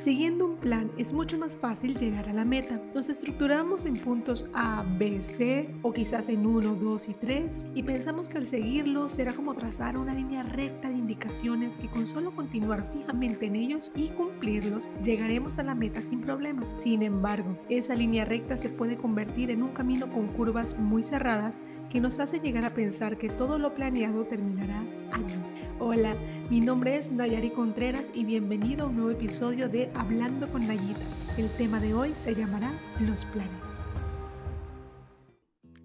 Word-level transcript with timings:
Siguiendo 0.00 0.46
un 0.46 0.56
plan 0.56 0.90
es 0.96 1.12
mucho 1.12 1.36
más 1.36 1.58
fácil 1.58 1.94
llegar 1.94 2.26
a 2.26 2.32
la 2.32 2.46
meta. 2.46 2.80
Nos 2.94 3.10
estructuramos 3.10 3.84
en 3.84 3.98
puntos 3.98 4.46
A, 4.54 4.82
B, 4.96 5.20
C 5.20 5.74
o 5.82 5.92
quizás 5.92 6.30
en 6.30 6.46
1, 6.46 6.76
2 6.76 7.08
y 7.10 7.12
3 7.12 7.64
y 7.74 7.82
pensamos 7.82 8.30
que 8.30 8.38
al 8.38 8.46
seguirlos 8.46 9.12
será 9.12 9.34
como 9.34 9.52
trazar 9.52 9.98
una 9.98 10.14
línea 10.14 10.42
recta 10.42 10.88
de 10.88 10.94
indicaciones 10.94 11.76
que 11.76 11.90
con 11.90 12.06
solo 12.06 12.34
continuar 12.34 12.90
fijamente 12.94 13.44
en 13.44 13.56
ellos 13.56 13.92
y 13.94 14.08
cumplirlos 14.08 14.88
llegaremos 15.04 15.58
a 15.58 15.64
la 15.64 15.74
meta 15.74 16.00
sin 16.00 16.22
problemas. 16.22 16.74
Sin 16.78 17.02
embargo, 17.02 17.58
esa 17.68 17.94
línea 17.94 18.24
recta 18.24 18.56
se 18.56 18.70
puede 18.70 18.96
convertir 18.96 19.50
en 19.50 19.62
un 19.62 19.72
camino 19.72 20.10
con 20.10 20.28
curvas 20.28 20.78
muy 20.78 21.02
cerradas 21.02 21.60
que 21.90 22.00
nos 22.00 22.20
hace 22.20 22.40
llegar 22.40 22.64
a 22.64 22.72
pensar 22.72 23.18
que 23.18 23.28
todo 23.28 23.58
lo 23.58 23.74
planeado 23.74 24.24
terminará 24.24 24.82
allí. 25.12 25.59
Hola, 25.82 26.14
mi 26.50 26.60
nombre 26.60 26.96
es 26.96 27.10
Nayari 27.10 27.52
Contreras 27.52 28.12
y 28.14 28.26
bienvenido 28.26 28.84
a 28.84 28.88
un 28.90 28.96
nuevo 28.96 29.12
episodio 29.12 29.66
de 29.70 29.90
Hablando 29.94 30.46
con 30.52 30.66
Nayita. 30.66 31.00
El 31.38 31.48
tema 31.56 31.80
de 31.80 31.94
hoy 31.94 32.14
se 32.14 32.34
llamará 32.34 32.78
Los 33.00 33.24
planes. 33.24 33.80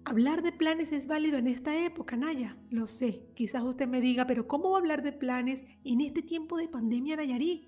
Hablar 0.04 0.42
de 0.42 0.52
planes 0.52 0.92
es 0.92 1.06
válido 1.06 1.38
en 1.38 1.46
esta 1.46 1.74
época, 1.82 2.14
Naya. 2.14 2.58
Lo 2.68 2.86
sé, 2.86 3.22
quizás 3.34 3.62
usted 3.62 3.88
me 3.88 4.02
diga, 4.02 4.26
pero 4.26 4.46
¿cómo 4.46 4.76
hablar 4.76 5.02
de 5.02 5.12
planes 5.12 5.64
en 5.82 6.02
este 6.02 6.20
tiempo 6.20 6.58
de 6.58 6.68
pandemia, 6.68 7.16
Nayari? 7.16 7.66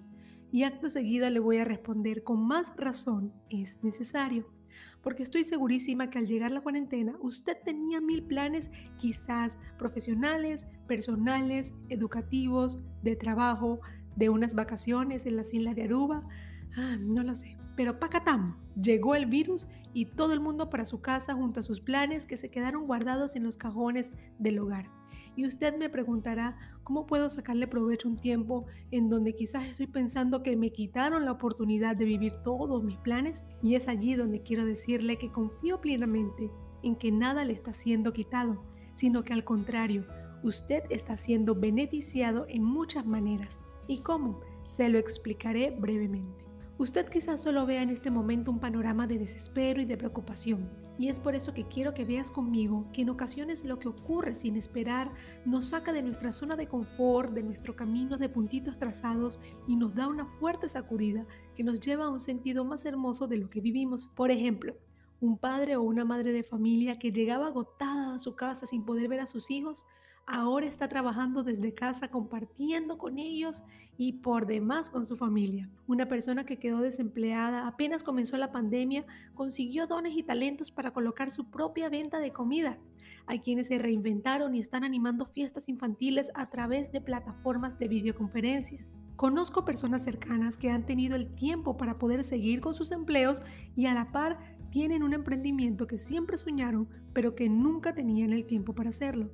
Y 0.50 0.64
acto 0.64 0.90
seguido 0.90 1.28
le 1.30 1.40
voy 1.40 1.58
a 1.58 1.64
responder, 1.64 2.24
con 2.24 2.46
más 2.46 2.72
razón 2.76 3.32
es 3.50 3.82
necesario 3.82 4.58
porque 5.02 5.22
estoy 5.22 5.44
segurísima 5.44 6.10
que 6.10 6.18
al 6.18 6.26
llegar 6.26 6.50
la 6.50 6.60
cuarentena 6.60 7.16
usted 7.20 7.56
tenía 7.64 8.00
mil 8.00 8.22
planes, 8.22 8.70
quizás 8.98 9.56
profesionales, 9.78 10.66
personales, 10.86 11.74
educativos, 11.88 12.80
de 13.02 13.16
trabajo, 13.16 13.80
de 14.16 14.28
unas 14.28 14.54
vacaciones 14.54 15.26
en 15.26 15.36
las 15.36 15.54
islas 15.54 15.76
de 15.76 15.84
Aruba. 15.84 16.28
Ah, 16.76 16.96
no 17.00 17.22
lo 17.22 17.34
sé. 17.34 17.56
Pero 17.76 17.98
pacatam, 18.00 18.58
llegó 18.80 19.14
el 19.14 19.26
virus 19.26 19.68
y 19.94 20.06
todo 20.06 20.32
el 20.32 20.40
mundo 20.40 20.68
para 20.68 20.84
su 20.84 21.00
casa 21.00 21.34
junto 21.34 21.60
a 21.60 21.62
sus 21.62 21.80
planes 21.80 22.26
que 22.26 22.36
se 22.36 22.50
quedaron 22.50 22.86
guardados 22.86 23.36
en 23.36 23.44
los 23.44 23.56
cajones 23.56 24.12
del 24.38 24.58
hogar. 24.58 24.90
Y 25.38 25.46
usted 25.46 25.78
me 25.78 25.88
preguntará, 25.88 26.56
¿cómo 26.82 27.06
puedo 27.06 27.30
sacarle 27.30 27.68
provecho 27.68 28.08
un 28.08 28.16
tiempo 28.16 28.66
en 28.90 29.08
donde 29.08 29.36
quizás 29.36 29.66
estoy 29.66 29.86
pensando 29.86 30.42
que 30.42 30.56
me 30.56 30.72
quitaron 30.72 31.24
la 31.24 31.30
oportunidad 31.30 31.94
de 31.94 32.06
vivir 32.06 32.32
todos 32.42 32.82
mis 32.82 32.96
planes? 32.96 33.44
Y 33.62 33.76
es 33.76 33.86
allí 33.86 34.16
donde 34.16 34.42
quiero 34.42 34.66
decirle 34.66 35.16
que 35.16 35.30
confío 35.30 35.80
plenamente 35.80 36.50
en 36.82 36.96
que 36.96 37.12
nada 37.12 37.44
le 37.44 37.52
está 37.52 37.72
siendo 37.72 38.12
quitado, 38.12 38.60
sino 38.94 39.22
que 39.22 39.32
al 39.32 39.44
contrario, 39.44 40.08
usted 40.42 40.82
está 40.90 41.16
siendo 41.16 41.54
beneficiado 41.54 42.44
en 42.48 42.64
muchas 42.64 43.06
maneras. 43.06 43.60
¿Y 43.86 44.00
cómo? 44.00 44.40
Se 44.64 44.88
lo 44.88 44.98
explicaré 44.98 45.70
brevemente. 45.70 46.47
Usted 46.78 47.08
quizás 47.08 47.42
solo 47.42 47.66
vea 47.66 47.82
en 47.82 47.90
este 47.90 48.08
momento 48.08 48.52
un 48.52 48.60
panorama 48.60 49.08
de 49.08 49.18
desespero 49.18 49.82
y 49.82 49.84
de 49.84 49.96
preocupación, 49.96 50.70
y 50.96 51.08
es 51.08 51.18
por 51.18 51.34
eso 51.34 51.52
que 51.52 51.66
quiero 51.66 51.92
que 51.92 52.04
veas 52.04 52.30
conmigo 52.30 52.86
que 52.92 53.02
en 53.02 53.10
ocasiones 53.10 53.64
lo 53.64 53.80
que 53.80 53.88
ocurre 53.88 54.36
sin 54.36 54.54
esperar 54.54 55.12
nos 55.44 55.70
saca 55.70 55.92
de 55.92 56.02
nuestra 56.02 56.32
zona 56.32 56.54
de 56.54 56.68
confort, 56.68 57.32
de 57.32 57.42
nuestro 57.42 57.74
camino 57.74 58.16
de 58.16 58.28
puntitos 58.28 58.78
trazados 58.78 59.40
y 59.66 59.74
nos 59.74 59.96
da 59.96 60.06
una 60.06 60.24
fuerte 60.24 60.68
sacudida 60.68 61.26
que 61.56 61.64
nos 61.64 61.80
lleva 61.80 62.04
a 62.04 62.10
un 62.10 62.20
sentido 62.20 62.64
más 62.64 62.84
hermoso 62.84 63.26
de 63.26 63.38
lo 63.38 63.50
que 63.50 63.60
vivimos. 63.60 64.06
Por 64.06 64.30
ejemplo, 64.30 64.76
un 65.20 65.36
padre 65.36 65.74
o 65.74 65.82
una 65.82 66.04
madre 66.04 66.30
de 66.30 66.44
familia 66.44 66.94
que 66.94 67.10
llegaba 67.10 67.48
agotada 67.48 68.14
a 68.14 68.18
su 68.20 68.36
casa 68.36 68.68
sin 68.68 68.84
poder 68.84 69.08
ver 69.08 69.18
a 69.18 69.26
sus 69.26 69.50
hijos, 69.50 69.84
ahora 70.28 70.66
está 70.66 70.88
trabajando 70.88 71.42
desde 71.42 71.72
casa 71.72 72.08
compartiendo 72.08 72.98
con 72.98 73.18
ellos 73.18 73.64
y 73.96 74.12
por 74.12 74.46
demás 74.46 74.90
con 74.90 75.06
su 75.06 75.16
familia. 75.16 75.70
Una 75.86 76.06
persona 76.06 76.44
que 76.44 76.58
quedó 76.58 76.80
desempleada 76.80 77.66
apenas 77.66 78.02
comenzó 78.02 78.36
la 78.36 78.52
pandemia 78.52 79.06
consiguió 79.34 79.86
dones 79.86 80.16
y 80.16 80.22
talentos 80.22 80.70
para 80.70 80.92
colocar 80.92 81.30
su 81.30 81.50
propia 81.50 81.88
venta 81.88 82.18
de 82.18 82.32
comida. 82.32 82.78
Hay 83.26 83.40
quienes 83.40 83.68
se 83.68 83.78
reinventaron 83.78 84.54
y 84.54 84.60
están 84.60 84.84
animando 84.84 85.24
fiestas 85.24 85.68
infantiles 85.68 86.30
a 86.34 86.48
través 86.50 86.92
de 86.92 87.00
plataformas 87.00 87.78
de 87.78 87.88
videoconferencias. 87.88 88.92
Conozco 89.16 89.64
personas 89.64 90.04
cercanas 90.04 90.56
que 90.56 90.70
han 90.70 90.86
tenido 90.86 91.16
el 91.16 91.34
tiempo 91.34 91.76
para 91.76 91.98
poder 91.98 92.22
seguir 92.22 92.60
con 92.60 92.74
sus 92.74 92.92
empleos 92.92 93.42
y 93.74 93.86
a 93.86 93.94
la 93.94 94.12
par 94.12 94.38
tienen 94.70 95.02
un 95.02 95.14
emprendimiento 95.14 95.86
que 95.86 95.98
siempre 95.98 96.36
soñaron 96.36 96.88
pero 97.14 97.34
que 97.34 97.48
nunca 97.48 97.94
tenían 97.94 98.32
el 98.32 98.46
tiempo 98.46 98.74
para 98.74 98.90
hacerlo. 98.90 99.30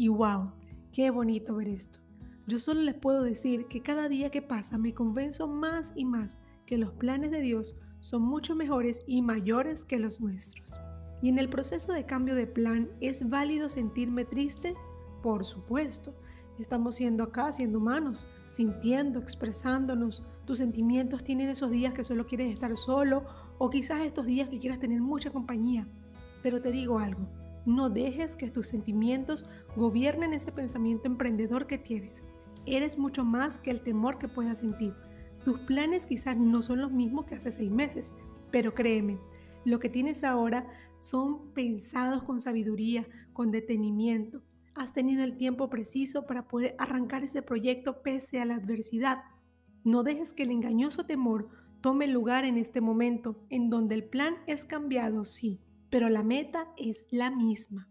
Y 0.00 0.08
wow, 0.08 0.50
qué 0.94 1.10
bonito 1.10 1.56
ver 1.56 1.68
esto. 1.68 1.98
Yo 2.46 2.58
solo 2.58 2.80
les 2.80 2.94
puedo 2.94 3.22
decir 3.22 3.66
que 3.66 3.82
cada 3.82 4.08
día 4.08 4.30
que 4.30 4.40
pasa 4.40 4.78
me 4.78 4.94
convenzo 4.94 5.46
más 5.46 5.92
y 5.94 6.06
más 6.06 6.38
que 6.64 6.78
los 6.78 6.90
planes 6.92 7.30
de 7.32 7.42
Dios 7.42 7.78
son 7.98 8.22
mucho 8.22 8.56
mejores 8.56 9.02
y 9.06 9.20
mayores 9.20 9.84
que 9.84 9.98
los 9.98 10.18
nuestros. 10.18 10.80
Y 11.20 11.28
en 11.28 11.38
el 11.38 11.50
proceso 11.50 11.92
de 11.92 12.06
cambio 12.06 12.34
de 12.34 12.46
plan, 12.46 12.88
¿es 13.02 13.28
válido 13.28 13.68
sentirme 13.68 14.24
triste? 14.24 14.74
Por 15.22 15.44
supuesto. 15.44 16.14
Estamos 16.58 16.94
siendo 16.94 17.22
acá, 17.22 17.52
siendo 17.52 17.76
humanos, 17.76 18.24
sintiendo, 18.48 19.18
expresándonos. 19.18 20.24
Tus 20.46 20.56
sentimientos 20.56 21.24
tienen 21.24 21.50
esos 21.50 21.70
días 21.70 21.92
que 21.92 22.04
solo 22.04 22.26
quieres 22.26 22.50
estar 22.54 22.74
solo 22.78 23.26
o 23.58 23.68
quizás 23.68 24.00
estos 24.00 24.24
días 24.24 24.48
que 24.48 24.60
quieras 24.60 24.80
tener 24.80 25.02
mucha 25.02 25.30
compañía. 25.30 25.86
Pero 26.42 26.62
te 26.62 26.70
digo 26.70 26.98
algo, 26.98 27.28
no 27.66 27.90
dejes 27.90 28.36
que 28.36 28.50
tus 28.50 28.68
sentimientos 28.68 29.48
gobiernen 29.76 30.32
ese 30.32 30.52
pensamiento 30.52 31.06
emprendedor 31.06 31.66
que 31.66 31.78
tienes. 31.78 32.22
Eres 32.66 32.98
mucho 32.98 33.24
más 33.24 33.58
que 33.58 33.70
el 33.70 33.82
temor 33.82 34.18
que 34.18 34.28
puedas 34.28 34.60
sentir. 34.60 34.94
Tus 35.44 35.58
planes 35.60 36.06
quizás 36.06 36.36
no 36.36 36.62
son 36.62 36.80
los 36.80 36.92
mismos 36.92 37.24
que 37.24 37.34
hace 37.34 37.50
seis 37.50 37.70
meses, 37.70 38.12
pero 38.50 38.74
créeme, 38.74 39.18
lo 39.64 39.78
que 39.78 39.88
tienes 39.88 40.24
ahora 40.24 40.66
son 40.98 41.52
pensados 41.52 42.22
con 42.22 42.40
sabiduría, 42.40 43.06
con 43.32 43.50
detenimiento. 43.50 44.42
Has 44.74 44.92
tenido 44.92 45.24
el 45.24 45.36
tiempo 45.36 45.68
preciso 45.68 46.26
para 46.26 46.48
poder 46.48 46.74
arrancar 46.78 47.24
ese 47.24 47.42
proyecto 47.42 48.02
pese 48.02 48.40
a 48.40 48.44
la 48.44 48.56
adversidad. 48.56 49.22
No 49.84 50.02
dejes 50.02 50.32
que 50.32 50.42
el 50.42 50.50
engañoso 50.50 51.06
temor 51.06 51.48
tome 51.80 52.06
lugar 52.06 52.44
en 52.44 52.58
este 52.58 52.80
momento, 52.80 53.36
en 53.48 53.70
donde 53.70 53.94
el 53.94 54.04
plan 54.04 54.36
es 54.46 54.64
cambiado, 54.64 55.24
sí, 55.24 55.60
pero 55.90 56.08
la 56.08 56.22
meta 56.22 56.68
es 56.76 57.06
la 57.10 57.30
misma. 57.30 57.88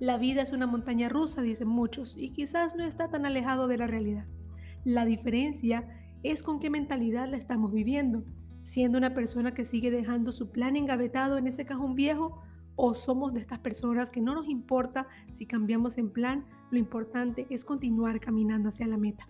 La 0.00 0.18
vida 0.18 0.42
es 0.42 0.52
una 0.52 0.66
montaña 0.66 1.08
rusa, 1.08 1.40
dicen 1.40 1.68
muchos, 1.68 2.16
y 2.18 2.30
quizás 2.30 2.74
no 2.76 2.84
está 2.84 3.08
tan 3.08 3.24
alejado 3.24 3.68
de 3.68 3.78
la 3.78 3.86
realidad. 3.86 4.26
La 4.84 5.04
diferencia 5.04 5.88
es 6.22 6.42
con 6.42 6.58
qué 6.58 6.68
mentalidad 6.68 7.28
la 7.28 7.36
estamos 7.36 7.72
viviendo, 7.72 8.24
siendo 8.62 8.98
una 8.98 9.14
persona 9.14 9.54
que 9.54 9.64
sigue 9.64 9.90
dejando 9.90 10.32
su 10.32 10.50
plan 10.50 10.76
engavetado 10.76 11.38
en 11.38 11.46
ese 11.46 11.64
cajón 11.64 11.94
viejo 11.94 12.42
o 12.76 12.94
somos 12.94 13.32
de 13.32 13.40
estas 13.40 13.60
personas 13.60 14.10
que 14.10 14.20
no 14.20 14.34
nos 14.34 14.48
importa 14.48 15.06
si 15.32 15.46
cambiamos 15.46 15.96
en 15.96 16.10
plan, 16.10 16.44
lo 16.70 16.78
importante 16.78 17.46
es 17.50 17.64
continuar 17.64 18.18
caminando 18.18 18.70
hacia 18.70 18.86
la 18.88 18.96
meta. 18.96 19.28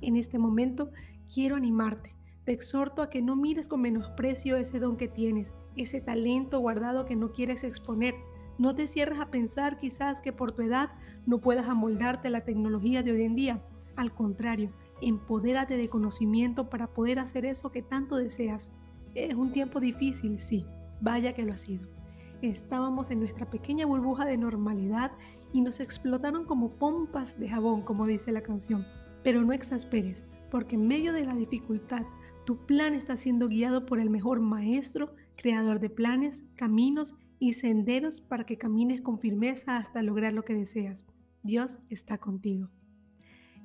En 0.00 0.16
este 0.16 0.38
momento 0.38 0.90
quiero 1.32 1.56
animarte 1.56 2.14
te 2.44 2.52
exhorto 2.52 3.00
a 3.02 3.08
que 3.08 3.22
no 3.22 3.36
mires 3.36 3.68
con 3.68 3.80
menosprecio 3.80 4.56
ese 4.56 4.78
don 4.78 4.96
que 4.96 5.08
tienes, 5.08 5.54
ese 5.76 6.00
talento 6.00 6.60
guardado 6.60 7.06
que 7.06 7.16
no 7.16 7.32
quieres 7.32 7.64
exponer. 7.64 8.14
No 8.58 8.74
te 8.74 8.86
cierres 8.86 9.18
a 9.18 9.30
pensar 9.30 9.78
quizás 9.78 10.20
que 10.20 10.32
por 10.32 10.52
tu 10.52 10.62
edad 10.62 10.90
no 11.26 11.40
puedas 11.40 11.68
amoldarte 11.68 12.28
a 12.28 12.30
la 12.30 12.42
tecnología 12.42 13.02
de 13.02 13.12
hoy 13.12 13.22
en 13.22 13.34
día. 13.34 13.62
Al 13.96 14.12
contrario, 14.12 14.72
empodérate 15.00 15.76
de 15.76 15.88
conocimiento 15.88 16.68
para 16.68 16.88
poder 16.88 17.18
hacer 17.18 17.46
eso 17.46 17.72
que 17.72 17.82
tanto 17.82 18.16
deseas. 18.16 18.70
Es 19.14 19.34
un 19.34 19.52
tiempo 19.52 19.80
difícil, 19.80 20.38
sí, 20.38 20.66
vaya 21.00 21.32
que 21.32 21.44
lo 21.44 21.54
ha 21.54 21.56
sido. 21.56 21.88
Estábamos 22.42 23.10
en 23.10 23.20
nuestra 23.20 23.48
pequeña 23.48 23.86
burbuja 23.86 24.26
de 24.26 24.36
normalidad 24.36 25.12
y 25.52 25.62
nos 25.62 25.80
explotaron 25.80 26.44
como 26.44 26.72
pompas 26.72 27.38
de 27.38 27.48
jabón, 27.48 27.82
como 27.82 28.06
dice 28.06 28.32
la 28.32 28.42
canción. 28.42 28.84
Pero 29.22 29.42
no 29.42 29.52
exasperes, 29.52 30.24
porque 30.50 30.74
en 30.74 30.86
medio 30.86 31.12
de 31.12 31.24
la 31.24 31.34
dificultad 31.34 32.04
tu 32.44 32.66
plan 32.66 32.94
está 32.94 33.16
siendo 33.16 33.48
guiado 33.48 33.86
por 33.86 33.98
el 33.98 34.10
mejor 34.10 34.40
maestro, 34.40 35.14
creador 35.36 35.80
de 35.80 35.90
planes, 35.90 36.42
caminos 36.56 37.18
y 37.38 37.54
senderos 37.54 38.20
para 38.20 38.44
que 38.44 38.58
camines 38.58 39.00
con 39.00 39.18
firmeza 39.18 39.78
hasta 39.78 40.02
lograr 40.02 40.34
lo 40.34 40.44
que 40.44 40.54
deseas. 40.54 41.04
Dios 41.42 41.80
está 41.88 42.18
contigo. 42.18 42.68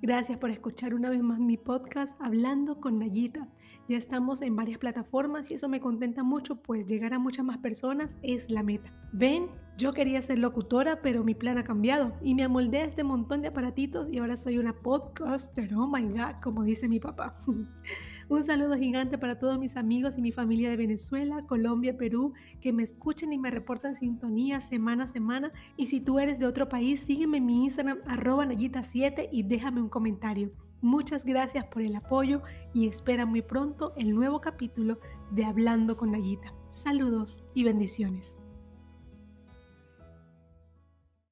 Gracias 0.01 0.37
por 0.37 0.49
escuchar 0.49 0.93
una 0.93 1.09
vez 1.09 1.21
más 1.21 1.39
mi 1.39 1.57
podcast 1.57 2.15
Hablando 2.21 2.79
con 2.79 2.99
Nayita. 2.99 3.49
Ya 3.89 3.97
estamos 3.97 4.41
en 4.41 4.55
varias 4.55 4.77
plataformas 4.77 5.51
y 5.51 5.55
eso 5.55 5.67
me 5.67 5.81
contenta 5.81 6.23
mucho, 6.23 6.61
pues 6.61 6.87
llegar 6.87 7.13
a 7.13 7.19
muchas 7.19 7.43
más 7.43 7.57
personas 7.57 8.15
es 8.21 8.49
la 8.49 8.63
meta. 8.63 8.93
Ven, 9.11 9.47
yo 9.77 9.91
quería 9.91 10.21
ser 10.21 10.39
locutora, 10.39 11.01
pero 11.01 11.25
mi 11.25 11.35
plan 11.35 11.57
ha 11.57 11.65
cambiado 11.65 12.13
y 12.21 12.33
me 12.33 12.43
amoldé 12.43 12.79
a 12.79 12.85
este 12.85 13.03
montón 13.03 13.41
de 13.41 13.49
aparatitos 13.49 14.09
y 14.09 14.19
ahora 14.19 14.37
soy 14.37 14.57
una 14.57 14.73
podcaster. 14.73 15.73
Oh 15.73 15.87
my 15.87 16.03
god, 16.03 16.41
como 16.41 16.63
dice 16.63 16.87
mi 16.87 17.01
papá. 17.01 17.41
Un 18.29 18.43
saludo 18.43 18.77
gigante 18.77 19.17
para 19.17 19.39
todos 19.39 19.57
mis 19.57 19.75
amigos 19.75 20.15
y 20.15 20.21
mi 20.21 20.31
familia 20.31 20.69
de 20.69 20.77
Venezuela, 20.77 21.47
Colombia, 21.47 21.97
Perú, 21.97 22.33
que 22.61 22.71
me 22.71 22.83
escuchan 22.83 23.33
y 23.33 23.39
me 23.39 23.49
reportan 23.49 23.95
sintonía 23.95 24.61
semana 24.61 25.05
a 25.05 25.07
semana. 25.07 25.51
Y 25.77 25.87
si 25.87 25.99
tú 25.99 26.19
eres 26.19 26.37
de 26.37 26.45
otro 26.45 26.69
país, 26.69 26.99
sígueme 26.99 27.37
en 27.37 27.47
mi 27.47 27.65
Instagram, 27.65 27.97
arroba 28.05 28.45
Nayita7 28.45 29.29
y 29.31 29.41
déjame 29.41 29.81
un 29.81 29.89
comentario. 29.89 30.51
Muchas 30.79 31.25
gracias 31.25 31.65
por 31.65 31.81
el 31.81 31.95
apoyo 31.95 32.43
y 32.71 32.87
espera 32.87 33.25
muy 33.25 33.41
pronto 33.41 33.93
el 33.97 34.13
nuevo 34.13 34.41
capítulo 34.41 34.99
de 35.31 35.45
Hablando 35.45 35.97
con 35.97 36.11
Nayita. 36.11 36.53
Saludos 36.69 37.43
y 37.55 37.63
bendiciones. 37.63 38.39